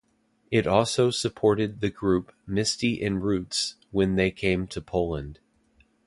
[0.49, 5.37] It also supported the group Misty in Roots when they came to Poland.